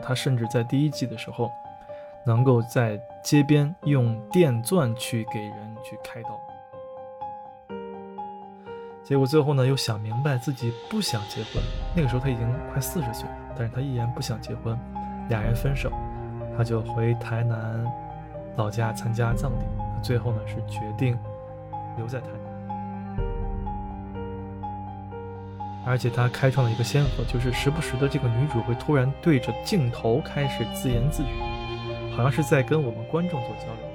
[0.00, 1.50] 他甚至在第一季的时候，
[2.26, 6.40] 能够在街边用电钻去给人去开刀。
[9.02, 11.62] 结果最后呢，又想明白自己不想结婚。
[11.94, 14.78] 那个时候他已经快四十岁了，但是他依然不想结婚，
[15.28, 15.92] 俩人分手，
[16.56, 17.84] 他就回台南
[18.56, 19.64] 老家参加葬礼。
[20.02, 21.18] 最后呢，是决定
[21.98, 22.43] 留在台南，
[25.86, 31.26] 而且他开创了一个先河，就是时不时的这个女主会突然对着镜头开始自言自语，
[32.16, 33.90] 好像是在跟我们观众做交流。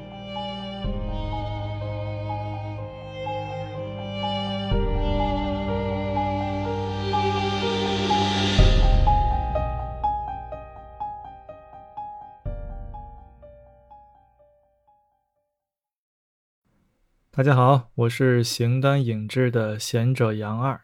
[17.31, 20.81] 大家好，我是形单影只的贤者杨二。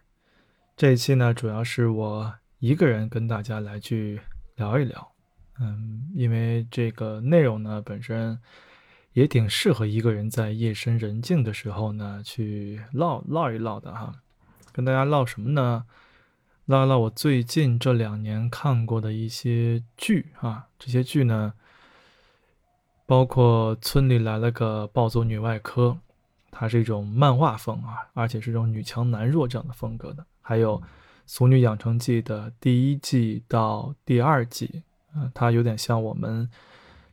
[0.77, 4.19] 这一期呢，主要是我一个人跟大家来去
[4.57, 5.09] 聊一聊。
[5.57, 8.37] 嗯，因为这个内容呢，本身
[9.13, 14.15] 也挺适合一个人在夜深人静的时候呢，去唠唠一唠的哈。
[14.73, 15.85] 跟大家唠什么呢？
[16.65, 20.67] 唠一唠我最近这两年看过的一些剧啊。
[20.77, 21.53] 这些剧呢，
[23.05, 25.87] 包括《村里来了个暴走女外科》。
[26.51, 30.25] 它是一种漫画风啊，而且是这种女强男弱这样的风格的。
[30.47, 30.79] 还有
[31.25, 36.47] 《俗女养成记》的第一季到第二季，啊，它有点像我们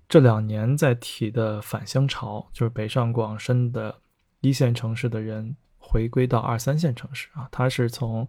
[0.07, 4.01] 这两年在提的返乡潮，就是北上广深的
[4.43, 7.49] 一线城市的人回归到二三线城市啊。
[7.51, 8.29] 它是从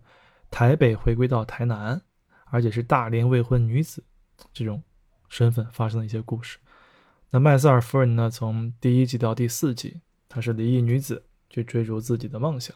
[0.50, 2.02] 台北回归到台南，
[2.46, 4.02] 而且是大龄未婚女子
[4.54, 4.82] 这种
[5.28, 6.60] 身份发生的一些故事。
[7.30, 10.00] 那麦瑟尔夫人呢，从第一季到第四季。
[10.30, 12.74] 她是离异女子，去追逐自己的梦想。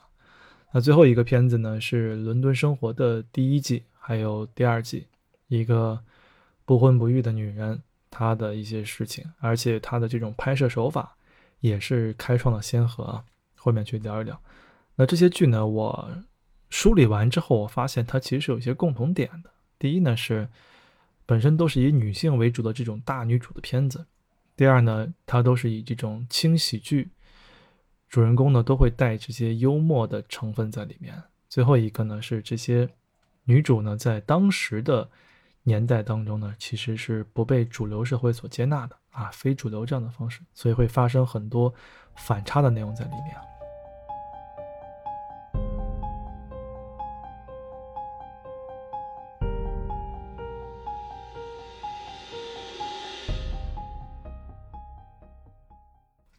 [0.71, 5.07] 那最后一个片子呢，是《伦敦生活》的第一季，还有第二季，
[5.47, 5.99] 一个
[6.65, 11.15] 不婚不育的女人，她的一些事情，而且她的这种拍摄手法
[11.61, 13.23] 也是开创了先河。
[13.59, 14.39] 后面去聊一聊。
[14.95, 16.09] 那这些剧呢，我
[16.69, 19.49] 梳理完之后，我发现它其实有一些共同点的。
[19.79, 20.47] 第一呢，是
[21.25, 24.01] 本身都是以女性为主的这种大女主的片子；
[24.55, 27.09] 第二呢，它都是以这种轻喜剧。
[28.09, 31.13] 主人公呢都会带这些幽默的成分在里面。
[31.49, 32.89] 最后一个呢是这些
[33.43, 35.09] 女主呢在当时的
[35.63, 41.73] 年代当中呢其实是不被主流社会所接纳的啊，非主流这样的方式，所以会发生很多
[42.15, 43.35] 反差的内容在里面。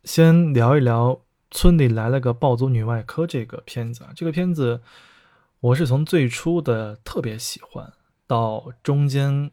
[0.04, 1.27] 先聊一聊。
[1.50, 4.82] 村里来了个暴走女外科，这个片子啊，这个片子
[5.60, 7.92] 我是从最初的特别喜欢，
[8.26, 9.50] 到中间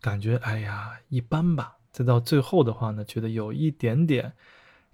[0.00, 4.32] 感觉哎呀一般吧，再到最后的话呢，觉得有一点点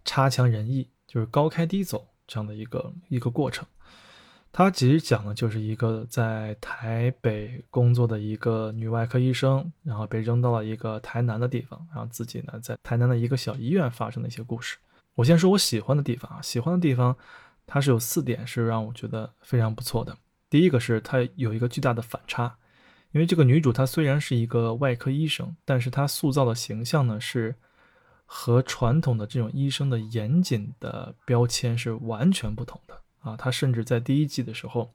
[0.04, 3.66] 差强人意，就是高开低走这样的一个一个过程。
[4.50, 14.78] 它其实讲的就是一个在台北工作的一个女外科医生，然后被扔到了一个台南的地方，然后自己呢在台南的一个小医院发生的一些故事。
[15.18, 17.16] 我先说我喜欢的地方啊，喜欢的地方，
[17.66, 20.16] 它是有四点是让我觉得非常不错的。
[20.48, 22.56] 第一个是它有一个巨大的反差，
[23.10, 27.56] 因为这个女主她虽然是一个外科医生，但是她塑造的形象呢是
[28.26, 33.36] 和传统的这种医生的严谨的标签是完全不同的啊。
[33.36, 34.94] 她甚至在第一季的时候，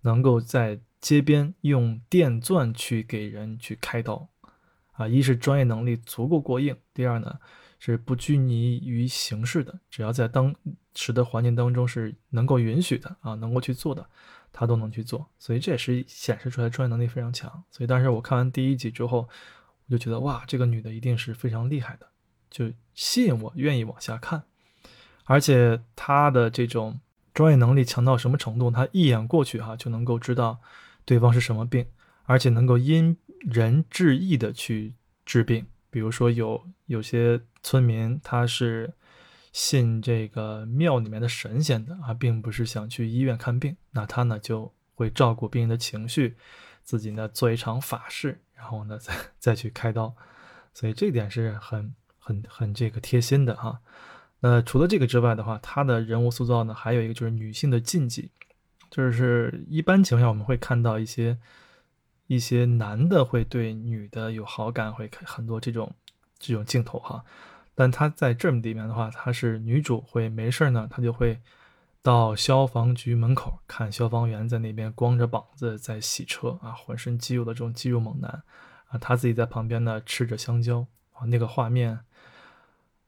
[0.00, 4.26] 能够在街边用电钻去给人去开刀
[4.92, 7.38] 啊，一是专业能力足够过硬，第二呢。
[7.80, 10.54] 是不拘泥于形式的，只要在当
[10.94, 14.06] 时的环境当中是能够允许的啊，能够去做的，
[14.52, 15.26] 他都能去做。
[15.38, 17.50] 所以这也是显示出来专业能力非常强。
[17.70, 19.26] 所以当时我看完第一集之后，
[19.86, 22.06] 我就觉得哇，这个女的一定是非常厉害的，
[22.50, 24.44] 就吸引我愿意往下看。
[25.24, 27.00] 而且她的这种
[27.32, 28.70] 专业能力强到什么程度？
[28.70, 30.60] 她一眼过去哈就能够知道
[31.06, 31.86] 对方是什么病，
[32.24, 35.66] 而且能够因人制异的去治病。
[35.90, 38.94] 比如说有有些村民他是
[39.52, 46.36] 信这个庙里面的神仙的啊，并不是想去医院看病，那他呢就会照顾病人的情绪，
[46.84, 50.14] 自己呢做一场法事，然后呢再再去开刀，
[50.72, 53.80] 所以这点是很很很这个贴心的哈。
[54.38, 58.30] 那除了这个之外的话，他的人物塑造呢还有一个就是女性的禁忌，
[58.90, 61.36] 就是一般情况下我们会看到一些。
[62.30, 65.92] 一些男的会对女的有好感，会很多这种
[66.38, 67.24] 这种镜头哈，
[67.74, 71.40] 但他在这里面的话，他是女主会没事呢，他就会
[72.02, 78.44] 到消防局门口看消防员在那边光着膀子在洗车啊，浑身肌肉的这种肌肉猛男，
[78.86, 81.98] 啊，他自己在旁边呢吃着香蕉啊，那个画面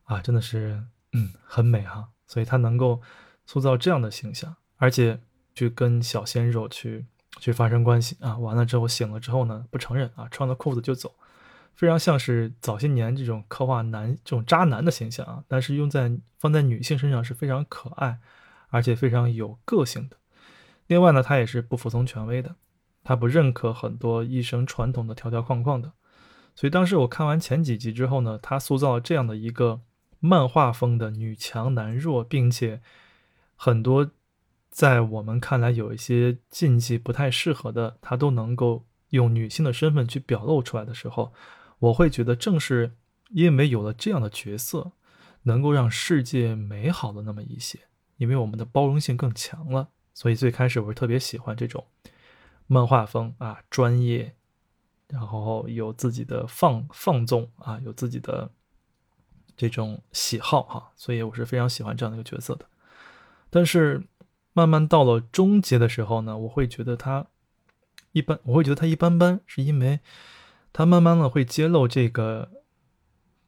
[0.02, 0.82] 啊，真的是
[1.12, 2.08] 嗯很美哈。
[2.26, 3.00] 所以他能够
[3.46, 5.20] 塑造这样的形象，而且
[5.54, 7.06] 去跟小鲜肉去
[7.42, 11.12] 去发生关系啊，完了之后醒了之后呢，不承认啊，穿了裤子就走，
[11.74, 18.20] 非常像是早些年这种刻画男这种渣男的形象啊，但是用在放在女性身上是非常可爱，
[18.68, 20.16] 而且非常有个性的。
[20.86, 22.54] 另外呢，他也是不服从权威的。
[23.04, 25.90] 他不认可很多医生传统的条条框框的，
[26.54, 29.80] 所以当时我看完前几集之后呢，他塑造了这样的一个
[30.20, 32.80] 漫画风的女强男弱，并且
[33.56, 34.08] 很多
[34.72, 41.34] 在我们看来有一些禁忌不太适合的，他都能够用女性的身份去表露出来的时候，
[41.78, 42.96] 我会觉得正是
[43.28, 44.92] 因为有了这样的角色，
[45.42, 47.80] 能够让世界美好了那么一些，
[48.16, 51.86] 因为我们的包容性更强了，所以最开始我是特别喜欢这种。
[52.66, 54.34] 漫画风啊，专业，
[55.08, 58.50] 然后有自己的放放纵啊，有自己的
[59.54, 62.64] 这种喜好哈，所以我是非常喜欢这样的一个角色的。
[63.50, 64.02] 但是
[64.52, 67.26] 慢慢到了终结的时候呢，我会觉得他
[68.12, 70.00] 一般，我会觉得他一般般，是因为
[70.72, 72.50] 他慢慢的会揭露这个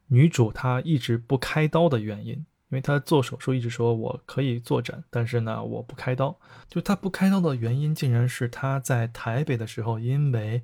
[0.07, 2.45] 女主她一直不开刀的原因。
[2.69, 6.35] 因为她做手术一直说我可以坐诊，但是呢我不开刀。
[6.67, 10.63] 就他不开刀的原因，竟然是他在台北的时候，因为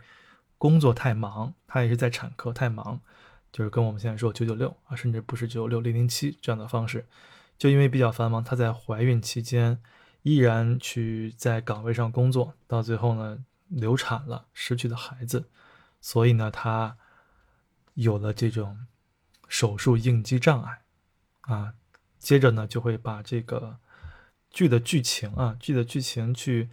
[0.58, 3.00] 工作太忙，他也是在产科太忙，
[3.52, 7.06] 就是跟我们现在说九九六啊，甚至不是九九六零零七这样的方式，
[7.58, 9.80] 就因为比较繁忙，她在怀孕期间
[10.24, 15.50] 依然去在岗位上工作，到最后呢流产了，失去了孩子，
[16.00, 16.98] 所以呢他
[17.94, 18.86] 有了这种
[19.48, 20.82] 手术应激障碍
[21.42, 21.74] 啊。
[22.20, 23.80] 接着呢，就会把这个
[24.52, 26.70] 剧的剧情啊，剧的剧情去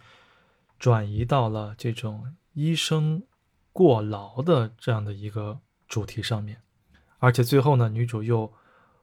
[0.77, 3.23] 转移到了这种医生
[3.73, 6.61] 过劳的这样的一个主题上面，
[7.17, 8.53] 而且最后呢，女主又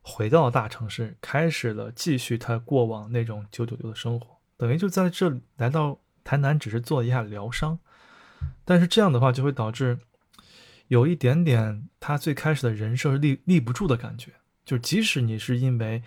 [0.03, 7.79] 回到了大城市，开始了继续她过往那种九九六的生活，等于就在这来到台南，只是做一下疗伤，
[8.65, 9.99] 但是这样的话就会导致
[10.89, 14.33] 有一点点她最开始的人设立立不住的感觉，
[14.65, 16.03] 就即使你是因为。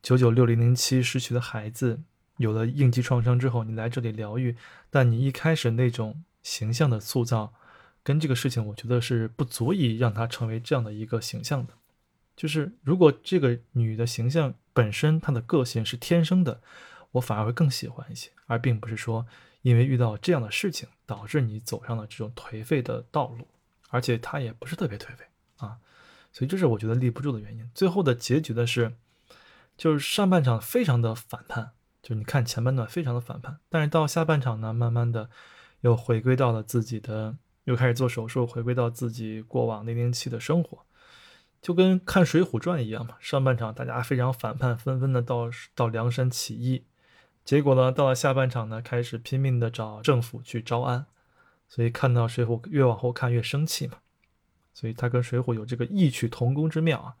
[0.00, 2.00] 九九六零零七失去的孩子
[2.36, 4.56] 有了应激创伤之后，你来这里疗愈，
[4.90, 7.52] 但你一开始那种形象的塑造，
[8.04, 11.74] 跟这个事情，我觉得是不足以让她成为这样的一个形象的。
[12.36, 16.60] 就是如果这个女的形象本身她的个性是天生的，
[17.12, 19.26] 我反而会更喜欢一些，而并不是说
[19.62, 23.48] 因为遇到这样的事情导致你走上了这种颓废的道路，
[23.90, 25.24] 而且他也不是特别颓废
[25.56, 25.78] 啊，
[26.32, 27.70] 所以这是我觉得立不住的原因。
[27.74, 28.94] 最后的结局的是。
[29.76, 31.70] 就是上半场非常的反叛，
[32.02, 35.30] 就是你看前半段非常的反叛，但是到下半场呢，慢慢的
[35.82, 40.84] 又回归到了自己的，又开始做手术，回归到自己过往零零七的生活，
[41.62, 43.14] 就跟看《水浒传》一样嘛。
[43.20, 46.84] 上半场大家非常反叛，纷纷的到到梁山起义，
[47.48, 51.06] 结果呢，到了下半场呢，开始拼命的找政府去招安，
[51.66, 54.00] 所以看到《水浒》越往后看越生气嘛，
[54.74, 57.16] 所以他跟《水浒》有这个异曲同工之妙啊。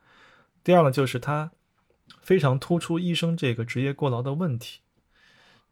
[0.62, 1.50] 第二呢，就是他。
[2.20, 4.80] 非常突出医生这个职业过劳的问题，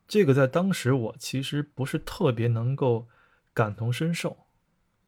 [0.08, 3.08] 这个在当时我其实不是特别能够
[3.52, 4.46] 感同身受，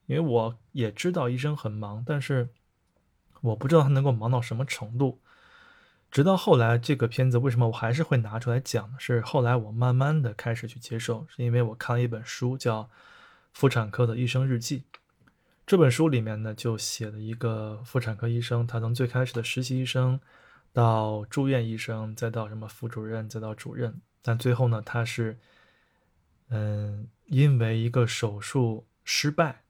[0.07, 2.49] 因为我也知道医生很忙，但是
[3.43, 5.21] 我不知道他能够忙到什么程度。
[6.11, 8.97] 直到后来这个片子为什么我还是会拿出来讲呢？
[8.99, 12.83] 是后来我慢慢的开始去接受，是因为我看了一本书叫
[13.53, 14.81] 《妇产科的医生日记》，
[15.67, 20.21] 这本书里面呢就写了一个妇产科医生，他从最开始的实习医生。
[20.71, 25.37] 到住院医生，再到什么副主任，再到主任，但最后呢，他是，
[26.51, 29.63] 嗯，因为一个手术失败，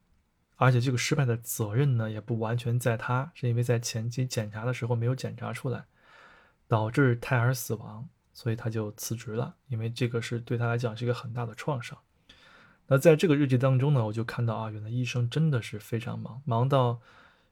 [0.56, 5.84] 而且这个失败的责任呢，也不完全在他，是因为在前期检查的时候没有检查出来，
[6.68, 11.98] 导致胎儿死亡，所以他就辞职了，因为这个是对他来讲是一个很大的创伤。
[12.86, 17.00] 那在这个日记当中呢，我就看到啊，原来医生真的是非常忙，忙到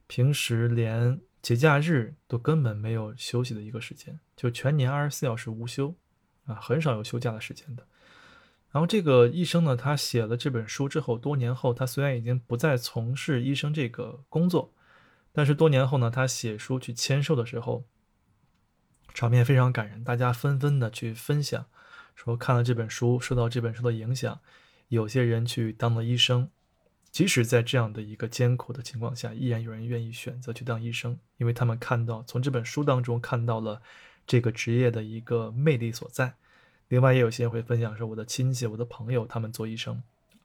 [0.07, 1.21] 平时连。
[1.43, 5.95] 节假日都根本没有休息的一个时间，就全年二十四小时无休，
[6.47, 7.87] 啊，很少有休假的时间的。
[8.73, 14.73] 然后这个医生呢，他写了这本书之后，多年后他虽然已经不再从事医生这个工作，
[15.31, 17.85] 但是多年后呢，他写书去签售的时候，
[19.17, 21.65] 场面非常感人，大家纷纷的去分享，
[22.15, 24.41] 说看了这本书，受到这本书的影响，
[24.89, 26.51] 有些人去当了医生。
[27.11, 33.81] 即使在这样的一个艰苦的情况下，依然有人愿意选择去当医生，因为他们看到从这本书当中看到了
[34.27, 36.35] 这个职业的一个魅力所在。
[36.89, 40.03] 另外，也有些人会分享说，我的亲戚、我的朋友，他们做医生，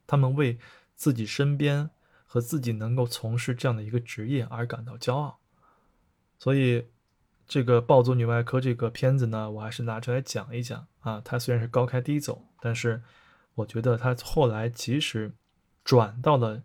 [0.08, 0.58] 他们为
[0.96, 1.90] 自己身边
[2.26, 5.40] 和自己能够从事这样的一个职业而感到骄傲。
[6.40, 6.86] 所以，
[7.52, 11.22] 这个《暴走女外科》这个片子呢，我还是拿出来讲一讲啊。
[11.26, 13.02] 它虽然是高开低走，但是
[13.56, 15.34] 我觉得它后来即使
[15.84, 16.64] 转到了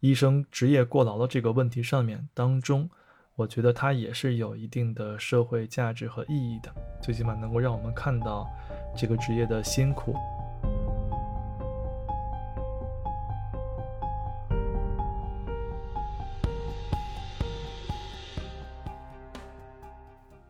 [0.00, 2.90] 医生职业过劳的这个问题上面当中。
[3.36, 6.70] 我觉得它也是有一定的社会价值和意义的，
[7.00, 8.46] 最起码能够让我们看到
[8.94, 10.14] 这个职业的辛苦。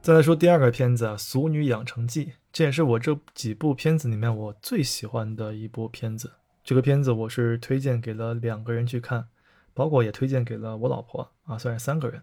[0.09, 6.33] 再来说第二个片子啊，《俗女养成记》，这也是我这几部片子里面我最喜欢的一部片子。
[6.65, 9.29] 这个片子我是推荐给了两个人去看，
[9.75, 12.23] 包括也推荐给了我老婆啊，算是三个人。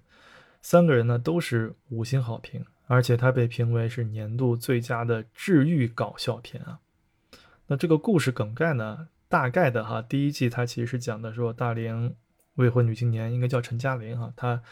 [0.64, 6.80] 三个人呢都是五星好评，而且它被评为是年度最佳的治愈搞笑片啊。
[7.68, 12.16] 那这个故事梗概呢，大概的哈，第一季它其实是讲的说大龄
[12.56, 14.64] 未婚女青年，应该叫陈嘉玲哈，她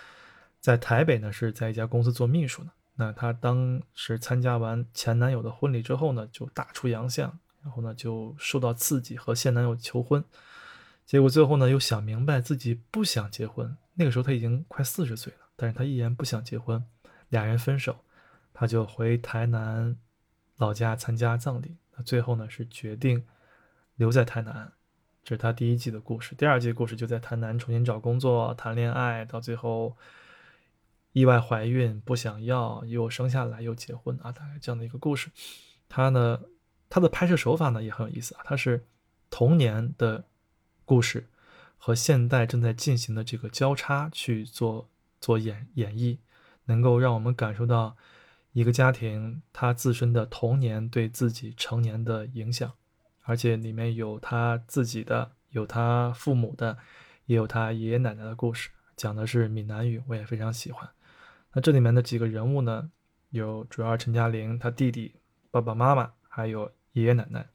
[0.60, 2.72] 在台北呢是在一家公司做秘书的。
[2.96, 10.24] 那她当时参加完前男友的婚礼之后呢，就大出洋相，然后呢就受到刺激和现男友求婚，
[11.06, 15.40] 结果最后呢又想明白自己不想结婚，那个时候她已经快四十岁了。
[15.56, 16.84] 但是他依然不想结婚，
[17.30, 18.04] 俩人分手，
[18.54, 19.96] 他就回台南
[20.58, 21.78] 老家参加葬礼。
[21.96, 23.24] 那最后呢是决定
[23.96, 24.74] 留在台南，
[25.24, 26.34] 这是他第一季的故事。
[26.34, 29.96] 第二季故事就在台南重新找工作、谈恋爱，到最后
[31.14, 35.32] 意外怀孕，不想要又生下来又结婚啊，大概这样的一个故事。
[35.88, 36.42] 他呢，
[36.90, 38.86] 他的拍摄手法呢也很有意思啊，他是
[39.30, 40.26] 童年的
[40.86, 41.30] 故事
[41.78, 44.90] 和现代正在进行的这个交叉去做。
[45.24, 46.18] 做演演绎，
[46.66, 47.96] 能够让我们感受到
[48.52, 52.74] 一个家庭他自身的童年对自己成年的影响，
[53.22, 56.78] 而且里面有他自己的，有他父母的，
[57.28, 60.90] 也有他爷爷奶奶的故事，讲的是闽南语，我也非常喜欢。
[61.54, 62.90] 那这里面的几个人物呢，
[63.30, 65.16] 有主要陈嘉玲她弟弟、
[65.52, 67.48] 爸爸妈妈，还有爷爷奶奶。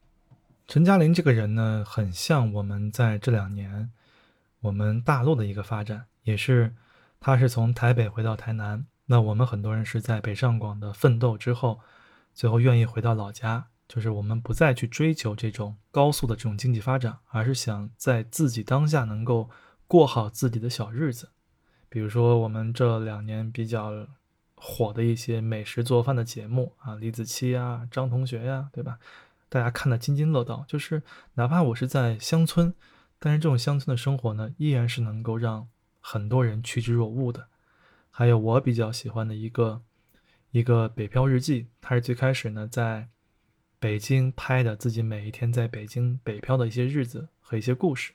[0.67, 3.91] 陈嘉玲这个人呢，很像我们在这两年
[4.61, 6.75] 我们大陆的一个发展，也是。
[7.19, 11.81] 他是从台北回到台南，那我们很多人是在北上广的奋斗之后，
[12.33, 19.49] 最后愿意回到老家，就是我们不再去追求这种高速的这种经济发展，而是想在自己当下能够
[19.85, 21.31] 过好自己的小日子。
[21.89, 24.07] 比如说我们这两年比较
[24.55, 28.99] 火的一些美食做饭的节目啊，李子柒呀、张同学呀，对吧？
[29.49, 30.63] 大家看得津津乐道。
[30.67, 31.03] 就是
[31.33, 32.73] 哪怕我是在乡村，
[33.19, 35.67] 但是这种乡村的生活呢，依然是能够让。
[36.01, 37.49] 很多人趋之若鹜的，
[38.09, 39.81] 还有我比较喜欢的一个
[40.51, 43.09] 一个北漂日记，他是最开始呢在
[43.79, 48.13] 北京拍的自己每一天在北京北漂的一些日子和一些故事，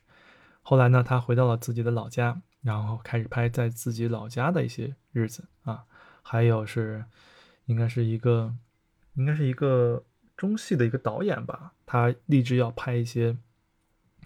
[0.62, 5.84] 后来呢他回到了自己的老家，然后开始拍在自己老家的一些日子啊，
[6.22, 7.04] 还有是
[7.66, 8.52] 应该是一个
[9.14, 10.02] 应该是一个
[10.36, 13.36] 中戏的一个导演吧，他立志要拍一些。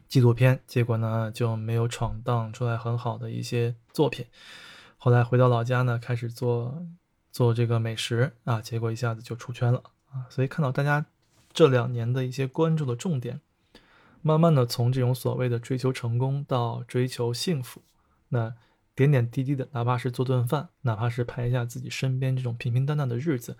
[0.08, 4.24] 纪录片，结果呢就没有闯荡出来很好的一些作品。
[4.96, 6.86] 后来回到老家呢，开始做
[7.30, 10.24] 做这个美食啊，结果一下子就出圈了啊。
[10.30, 11.04] 所以看到大家
[11.52, 13.42] 这两年的一些关注的重点，
[14.22, 17.82] 慢慢的从这种所谓的追求成功到追求幸福，
[18.30, 18.54] 那
[18.94, 23.56] 点点滴滴的，哪怕是做顿饭，哪怕是拍一下自己身边这种平平淡淡的日子，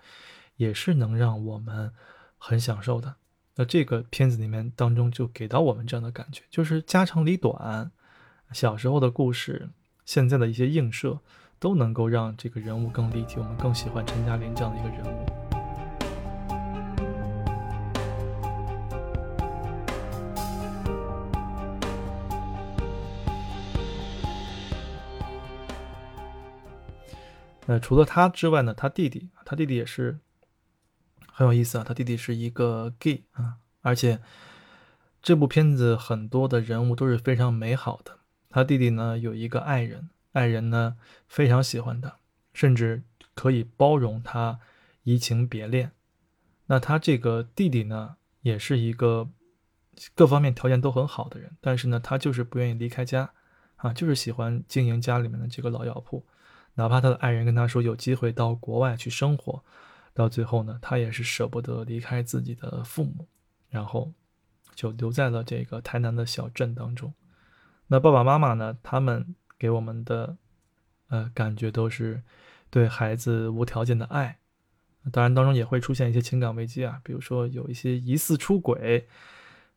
[0.57, 1.93] 也是能让我们
[2.37, 3.15] 很享受的。
[3.55, 7.91] 那这个片子里面当中就给到我们这样的感觉，就是家长里短，
[8.51, 9.69] 小时候的故事，
[10.05, 11.19] 现在的一些映射，
[11.59, 15.48] 都能够让这个人物更立体，我们更喜欢陈嘉玲这样的一个人物。
[27.69, 30.17] 那除了他之外呢，他弟弟，他弟弟也是。
[31.31, 34.19] 很有意思啊，他弟弟是一个 gay 啊，而且
[35.21, 38.19] 这部片子很多的人物都是非常美好的。
[38.49, 40.97] 他弟弟呢有一个爱人，爱人呢
[41.29, 42.17] 非常喜欢他，
[42.53, 43.03] 甚至
[43.35, 44.59] 可以包容他
[45.03, 45.93] 移情别恋。
[46.65, 49.29] 那他这个弟弟呢也是一个
[50.13, 53.31] 各方面条件都很好的人，但是呢他就是不愿意离开家
[53.77, 56.25] 啊，就是喜欢经营家里面的这个老药铺，
[56.79, 59.61] 哪怕他的爱人跟他说有机会到国外去生活。
[60.13, 63.27] 到最后呢，他也是舍不得离开自己的父母，
[63.69, 64.13] 然后
[64.75, 67.13] 就留在了这个台南的小镇当中。
[67.87, 70.37] 那爸爸妈妈呢，他们给我们的
[71.09, 72.23] 呃感觉都是
[72.69, 74.39] 对孩子无条件的爱。
[75.11, 79.07] 当然，当中也会出现一些情感危机啊，比如说有一些疑似出轨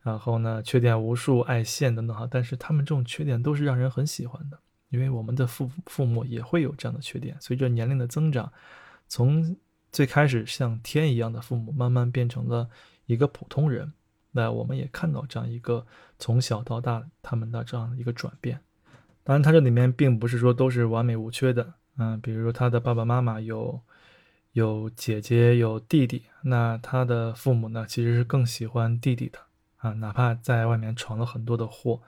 [0.03, 2.27] 然后呢，缺点无数，爱现等等哈。
[2.29, 4.59] 但是他们这种缺点都是让人很喜欢的，
[4.93, 7.35] 因为我们的父父母也会有这样的缺点。
[7.41, 8.53] 随着年龄的增长，
[9.09, 9.57] 从
[9.91, 12.69] 最开始像天一样的父母，慢慢变成了
[13.07, 13.93] 一个普通人。
[14.31, 15.87] 那我们也看到这样一个
[16.19, 18.61] 从小到大他们的这样的一个转变。
[19.25, 23.81] 当然，他这里面并不是说都是完美无缺的，嗯，比如说他的爸爸妈妈有
[24.53, 29.39] 有姐姐有弟弟，那他的父母呢其实是更喜欢弟弟的
[29.77, 32.01] 啊，哪怕在外面闯了很多的祸，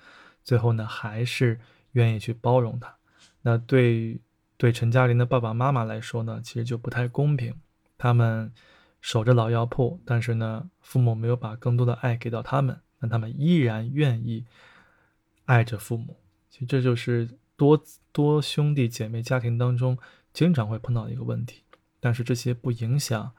[0.42, 1.60] 最后呢还是
[1.94, 2.94] 愿意去包容他。
[3.42, 4.20] 那对
[4.56, 7.54] 对陈嘉玲的爸爸妈妈来说呢，其实就不太公平，
[7.98, 8.52] 他们
[9.00, 14.44] 守着老药铺，但是呢父母没有把更多的爱给到他们，但他们依然愿意
[15.46, 16.16] 爱着父母。
[16.48, 17.82] 其实这就是多
[18.12, 19.98] 多兄弟姐妹家庭当中
[20.32, 21.64] 经常会碰到的一个问题，
[22.00, 23.32] 但是这些不影响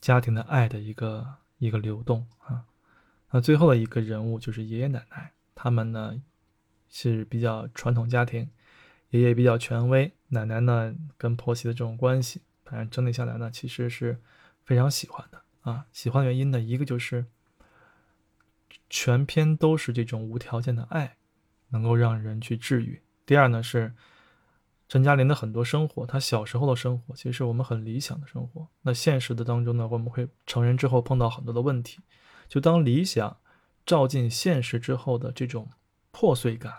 [0.00, 2.64] 家庭的爱的一个一个流动啊。
[3.30, 6.20] 那最后的一个人物就是爷爷奶奶，他们呢
[6.88, 8.50] 是比较传统家庭，
[9.10, 14.20] 爷爷比较权威，奶奶呢跟婆媳的这种关系，反正整体下来呢其实是
[14.64, 15.86] 非常喜欢的啊。
[15.92, 17.26] 喜欢的原因呢，一个就是
[18.88, 21.16] 全篇都是这种无条件的爱。
[21.70, 23.02] 能够让人去治愈。
[23.26, 23.92] 第二呢，是
[24.88, 28.68] 陈嘉玲的很多生活，她小时候的生活其实是我们很理想的生活。
[28.82, 31.98] 那现实的当中呢，我们会成人之后碰到很多的问题。
[32.46, 33.36] 就当理想
[33.84, 35.68] 照进现实之后的这种
[36.18, 36.72] 破碎感，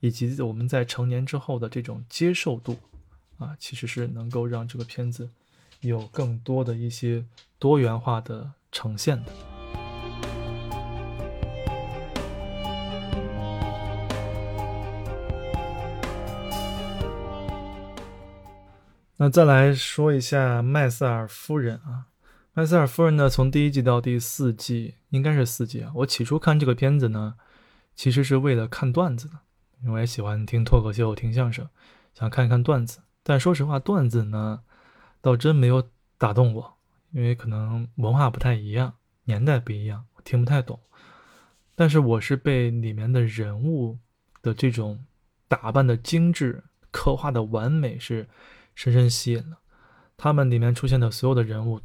[0.00, 2.76] 以及我们在成年之后的这种接受度，
[3.38, 5.30] 啊，其实是能够让这个片子
[5.82, 7.24] 有更多的一些
[7.60, 9.30] 多元化的呈现的。
[19.16, 22.06] 那再来说一下麦瑟尔夫人啊，
[22.52, 25.92] 麦瑟尔夫人呢，从第一季到第四季，应该是四季啊。
[25.94, 27.36] 我起初看这个片子呢，
[27.94, 29.38] 其实是为了看段子的，
[29.82, 31.68] 因为我也喜欢听脱口秀、听相声，
[32.14, 33.00] 想看一看段子。
[33.22, 34.62] 但说实话，段子呢，
[35.20, 36.74] 倒真没有打动我，
[37.10, 40.80] 因为可能文化不太一样，年代不一样，我听不太懂。
[41.74, 43.98] 但是我是被里面的人物
[44.42, 45.04] 的这种
[45.48, 48.28] 打扮的精致、刻画的完美是。
[48.74, 49.58] 深深吸引了
[50.16, 51.78] 他们里面出现的所有的人物，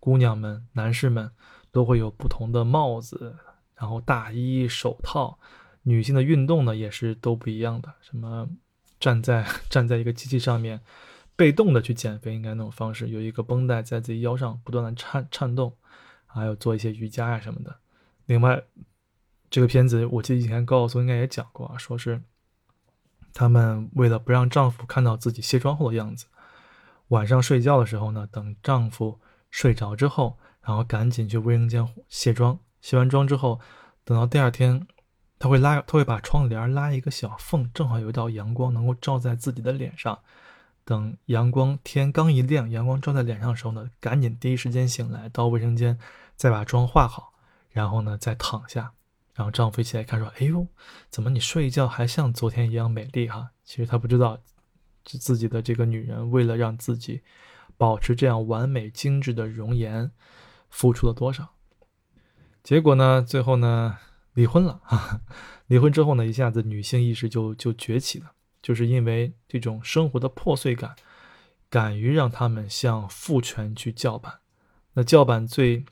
[0.00, 1.30] 姑娘们、男士们
[1.70, 3.36] 都会有不同的帽子，
[3.74, 5.38] 然后大衣、手套。
[5.86, 7.92] 女性的运动呢，也是都不一样的。
[8.00, 8.48] 什么
[8.98, 10.80] 站在站在一个机器上面，
[11.36, 15.76] 被动的去减肥，应该那种方式，有一个绷带在自己腰上不断的颤颤动，
[16.24, 17.76] 还有做一些瑜伽呀什么的。
[18.24, 18.62] 另外，
[19.50, 22.22] 这个片子我记得以前高晓松应该也讲过啊，说是。
[23.34, 26.24] 她们为了不让丈夫看到自己卸妆后的样子，
[27.08, 32.58] 晚上睡觉的时候呢，等丈夫睡着之后，然后赶紧去卫生间卸妆。
[32.84, 33.58] 卸完妆之后，
[34.04, 34.86] 等到第二天，
[35.38, 40.18] 她会拉，她会把窗帘拉一个小缝，正好有一道阳光能够照在自己的脸上。
[40.84, 45.98] 等阳光天刚一亮，阳光照在脸上的时候呢，赶紧第一时间醒来，到卫生间
[46.36, 47.32] 再把妆化好，
[47.70, 48.92] 然后呢再躺下。
[49.32, 50.66] 然后丈夫起来看说：“哎呦，
[51.08, 54.38] 怎么你睡一觉还像昨天一样美丽哈？”其实他不知道，
[55.04, 57.22] 自己的这个女人为了让自己
[57.78, 60.12] 保持这样完美精致的容颜，
[60.68, 61.53] 付出了多少。
[62.64, 63.96] 结果呢，最后呢，
[64.32, 65.20] 离婚了啊。
[65.68, 70.96] 离婚之后呢，一下子女性意识就就崛起了，就是因为这种生活的破碎感，
[71.70, 74.40] 敢于让他们向父权去叫板。
[74.94, 75.84] 那叫板最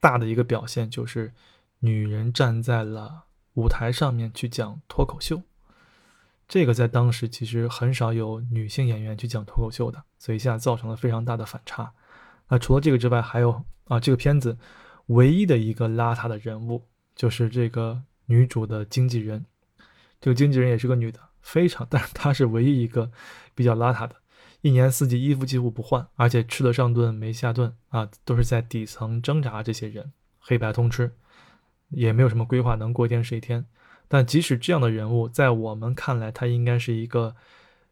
[0.00, 1.32] 大的一个表现就是。
[1.80, 5.42] 女人站在了舞台上面去讲脱口秀，
[6.48, 11.92] 这个在当时其实很少有女性演员去讲脱口秀的，所以现在造成了非常大的反差。
[12.48, 14.56] 那除了这个之外，还有啊，这个片子
[15.06, 16.82] 唯一的一个邋遢的人物
[17.14, 19.44] 就是这个女主的经纪人，
[20.20, 23.10] 这个经纪人也是个女的，非常，但是她是唯一一个
[23.54, 24.16] 比较邋遢的，
[24.60, 29.62] 一年四季衣服几乎不换，而且吃得上顿没下顿啊，都是在底层挣扎。
[29.62, 31.12] 这些人黑白通吃。
[31.90, 33.64] 也没有什么规划，能过一天是一天。
[34.08, 37.36] 但即使这样的人物，在我们看来，他应该是一个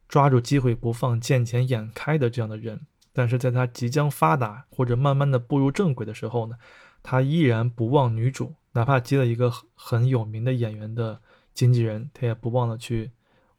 [0.08, 2.80] 抓住机会不放、见钱眼开的这样的人。
[3.12, 6.56] 但是在他即将发达或者慢慢的步入正轨的时候呢，
[7.04, 11.20] 他依然不忘女主，哪怕接了一个很有名的演员的
[11.52, 13.12] 经纪人，他也不忘了去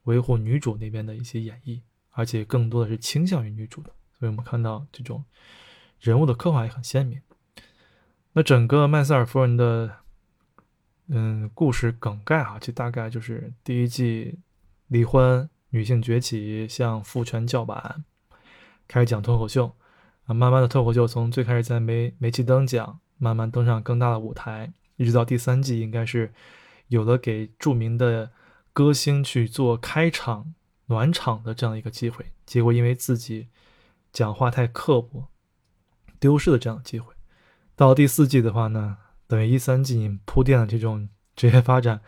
[0.03, 1.79] 维护女主那边的一些演绎，
[2.10, 3.89] 而且更多的是倾向于女主的。
[4.19, 5.23] 所以我们看到这种
[6.01, 7.21] 人物的刻画也很鲜明。
[8.34, 9.99] 那整个麦瑟尔夫人的。
[11.08, 14.39] 嗯，故事梗概哈，就大概就是第一季
[14.88, 18.03] 离婚，女性崛起，向父权叫板，
[18.88, 19.75] 开始讲脱口秀
[20.23, 20.34] 啊。
[20.34, 26.34] 慢慢的，脱口秀从最开始在煤煤气灯讲，慢慢登上更大的舞台，一直到第三季，应该是
[26.88, 28.32] 有了给著名的
[28.73, 30.54] 歌星去做开场
[30.88, 33.47] 暖场的这样一个机会，结果因为自己
[34.12, 35.28] 讲话太刻薄，
[36.19, 37.13] 丢失了这样的机会。
[37.75, 38.97] 到第四季的话呢，
[39.28, 42.01] 等于一三季你铺垫的这种职业发展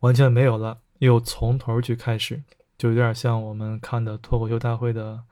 [0.00, 2.42] 完全没有了，又从头去开始，
[2.78, 5.24] 就有点像我们看的脱口秀大会的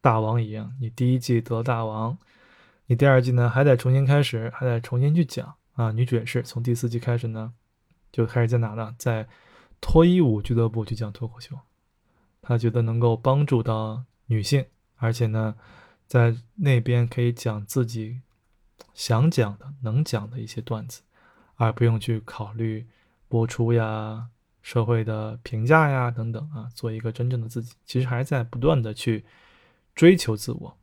[0.00, 2.16] 大王一样，你第一季得大王。
[2.88, 5.92] 你第二季呢还得重新开始，还得重新去讲啊。
[5.92, 7.52] 女主也是从第四季开始呢，
[8.10, 8.94] 就开始在哪呢？
[8.98, 9.28] 在
[9.78, 11.54] 脱衣舞俱乐部去讲脱口秀。
[12.40, 14.64] 她觉得能够帮助到女性，
[14.96, 15.54] 而且呢，
[16.06, 18.22] 在那边可以讲自己
[18.94, 21.02] 想讲的、能讲的一些段子，
[21.56, 22.86] 而不用去考虑
[23.28, 24.28] 播出呀、
[24.62, 27.74] 社会的评价呀等等啊，做一个真正的自己。
[27.84, 29.26] 其实还在不断的去
[29.94, 30.74] 追求自我。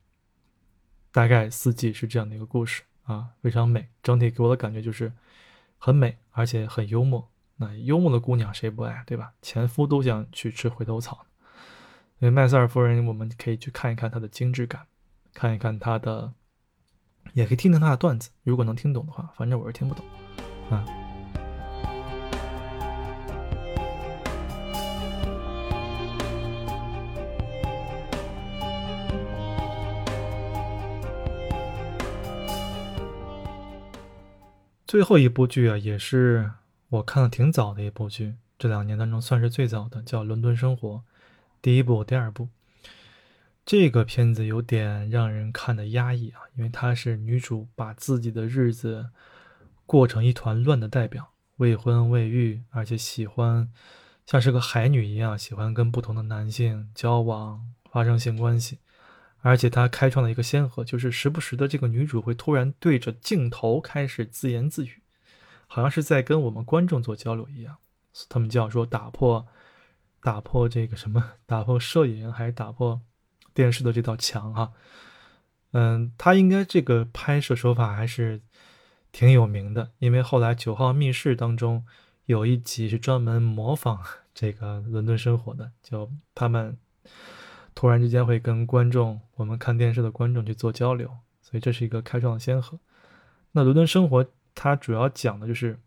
[1.15, 3.87] 大概四季是这样的一个故事啊，非常美。
[4.03, 5.13] 整体给我的感觉就是
[5.77, 7.31] 很美，而且很幽默。
[7.55, 9.31] 那幽默的姑娘谁不爱，对吧？
[9.41, 11.25] 前夫都想去吃回头草。
[12.19, 14.87] 因为麦瑟尔夫人，我们可以去看一看她的精致感，
[15.33, 16.33] 看一看她的，
[17.31, 18.31] 也可以听听她的段子。
[18.43, 20.05] 如果能听懂的话，反正我是听不懂
[20.69, 20.85] 啊。
[34.87, 36.51] 最后一部剧啊，也是
[36.89, 40.89] 我看的挺早的一部剧，这两年当中算是最早的，叫《伦敦生活》，
[41.59, 42.49] 第一部、第二部。
[43.65, 49.09] 这个片子有点让人看的压抑啊，因为它是女主把自己的日子
[49.87, 53.67] 过成一团乱的代表，未婚未育，而且喜欢
[54.27, 58.77] 像是个海女一样，喜欢跟不同的男性交往，发生性关系。
[59.45, 65.03] 而且他开创了一个先河，就是时不时的这个女主会突然对着镜头开始自言自语，
[65.67, 67.77] 好像是在跟我们观众做交流一样。
[68.27, 69.45] 他们叫说打破，
[70.23, 72.99] 打破这个什么，打破摄影还是打破
[73.53, 74.73] 电视的这道墙哈。
[75.73, 78.41] 嗯，他应该这个拍摄手法还是
[79.11, 81.85] 挺有名的，因为后来《九号密室》当中
[82.25, 84.03] 有一集是专门模仿
[84.33, 86.75] 这个伦敦生活的，就他们。
[87.75, 91.07] 突然之间会跟观众，我们看电视的观众去做交流，
[91.41, 92.79] 所以这是一个开创的先河。
[93.51, 95.77] 那伦敦生活它主要讲的就是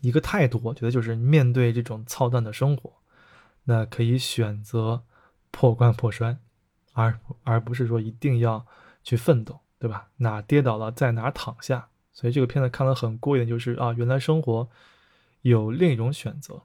[0.00, 2.92] 一个态度，我觉得就是面对这种操蛋的生活，
[3.64, 5.04] 那可以选择
[5.50, 6.36] 破罐破摔，
[6.94, 8.66] 而而不是说一定要
[9.04, 10.08] 去奋斗，对吧？
[10.16, 11.88] 哪跌倒了在哪躺下。
[12.12, 14.68] 所以这个片子看的很过瘾，就是啊，原来生活
[15.42, 16.62] 有另一种选择。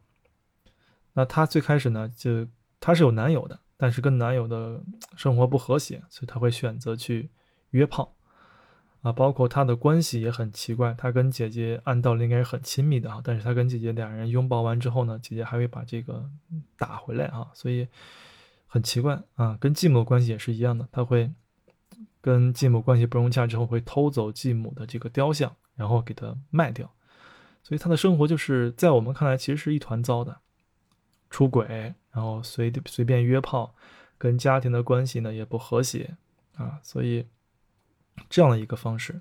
[1.13, 2.47] 那她最开始呢，就
[2.79, 3.59] 她是有男友的。
[3.77, 4.81] 但是跟男友的
[5.15, 7.29] 生活不和谐，所以她会选择去
[7.71, 8.15] 约炮
[9.01, 9.11] 啊。
[9.11, 16.29] 包括她的关系也很奇怪，她跟姐姐按道理应该是很亲密的啊，但是她跟姐姐两人拥抱完之后呢，姐姐还会把这个
[16.77, 17.87] 打回来啊，所以
[18.67, 19.57] 很奇怪啊。
[19.59, 21.31] 跟继母的关系也是一样的，她会
[22.21, 26.89] 跟继母关系不融洽之后，会偷走继母的这个雕像，然后给她卖掉。
[27.63, 30.37] 所以她的生活就是在我们看来其实是一团糟的，
[31.33, 31.95] 出轨。
[32.15, 33.73] 然后随随便约炮，
[34.19, 36.15] 跟家庭的关系呢也不和谐
[36.57, 37.25] 啊，所以
[38.29, 39.19] 这样的一个方式，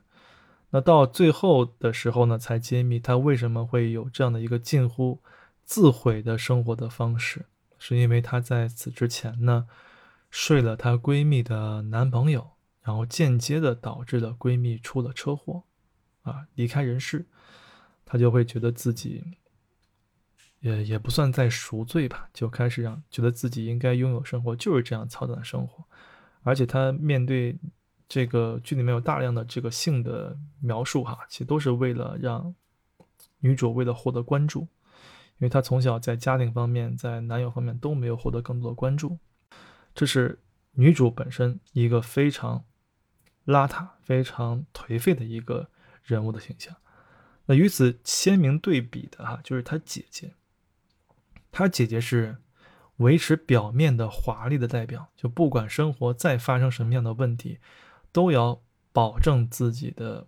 [0.69, 5.23] 那到最后的时候呢，才揭秘他为什么会有这样的一个近乎
[5.65, 7.47] 自毁的生活的方式，
[7.79, 9.67] 是因为她在此之前呢
[10.31, 12.51] 睡了她闺蜜的男朋友，
[12.83, 15.63] 然后间接的导致了闺蜜出了车祸，
[16.25, 17.25] 啊离开人世，
[18.05, 19.25] 她就会觉得自己。
[20.63, 25.85] 也也不算在赎罪吧，就开始让觉得自己应该拥有生活就是这样操蛋的生活，
[26.43, 27.59] 而且他面对
[28.09, 32.55] 这个剧里面有大量的这个性的描述哈，其实都是为了让
[33.41, 39.19] 女主为了获得关注，因为她从小在家庭方面在男友方面都没有获得更多的关注，
[39.95, 40.39] 这是
[40.73, 42.65] 女主本身一个非常
[43.47, 45.69] 邋遢、非常颓废的一个
[46.05, 46.77] 人物的形象。
[47.47, 50.33] 那与此鲜明对比的哈，就是她姐姐。
[51.53, 52.39] 她姐姐是
[52.97, 57.61] 维持表面的华丽的代表，就不管生活再发生什么样的问题，
[58.11, 58.63] 都要
[58.93, 60.27] 保证自己的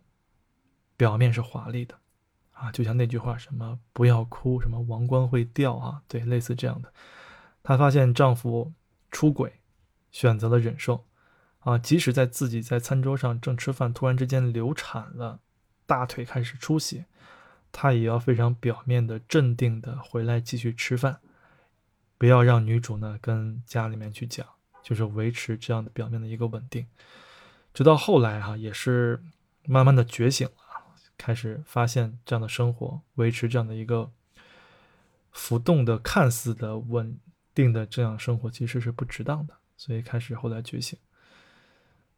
[0.96, 1.98] 表面是华丽的，
[2.52, 6.92] 啊，就像那句话，什么不要哭，什么王冠会掉啊，对，类似这样的。
[7.62, 8.72] 她发现丈夫
[9.10, 9.60] 出轨，
[10.10, 11.06] 选择了忍受，
[11.60, 15.40] 啊，即使在自己在餐桌上正吃饭，突然之间流产了，
[15.86, 17.06] 大腿开始出血。
[17.76, 21.18] 他也要非常表面的镇定的回来继续吃饭，
[22.16, 24.46] 不要让女主呢跟家里面去讲，
[24.80, 26.86] 就是维持这样的表面的一个稳定。
[27.74, 29.20] 直到后来哈，也是
[29.66, 30.54] 慢慢的觉醒了，
[31.18, 34.08] 开始发现这样的生活维持这样的一个
[35.32, 37.18] 浮动的、看似的稳
[37.52, 40.96] 定的这样生活其实是不值当的，所以开始后来觉醒。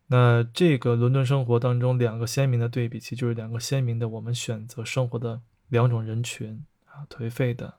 [0.09, 7.75] 那这个伦敦生活当中两个鲜明的对比，其实就是两个鲜明的我们选择生活的两种人群啊，颓废的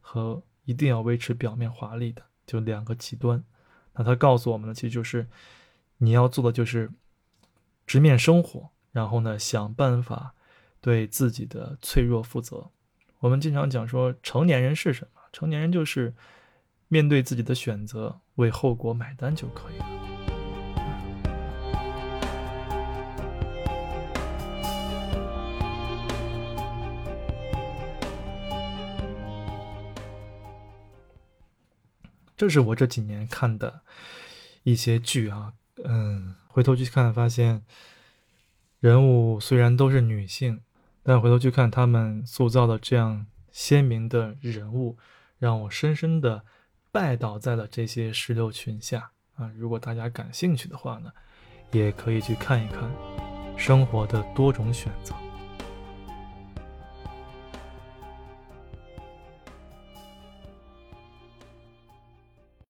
[0.00, 3.42] 和一定要维持表面华丽的，就两个极端。
[3.94, 5.28] 那他告诉我们的，其实就是
[5.98, 6.90] 你要做的就是
[7.86, 10.34] 直面生活，然后呢想办法
[10.80, 12.70] 对自己的脆弱负责。
[13.18, 15.20] 我们经常讲说，成年人是什么？
[15.32, 16.14] 成年人就是
[16.86, 20.13] 面对自己的选择，为后果买单就可以了。
[32.36, 33.82] 这是我这几年看的
[34.62, 35.52] 一些剧啊，
[35.84, 37.62] 嗯，回头去看发现，
[38.80, 40.60] 人物虽然都是女性，
[41.02, 44.98] 但回头去看他们塑造的这样鲜明的人物，
[45.38, 46.44] 让我深深的
[46.90, 49.50] 拜倒在了这些石榴裙下啊！
[49.56, 51.12] 如果大家感兴趣的话呢，
[51.72, 52.90] 也可以去看一看
[53.56, 55.14] 生活的多种选择。